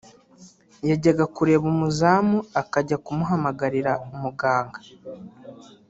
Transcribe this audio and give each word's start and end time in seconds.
yajyaga 0.89 1.25
kureba 1.35 1.65
umuzamu 1.73 2.37
akajya 2.61 2.97
kumuhamagarira 3.05 3.91
muganga 4.21 4.79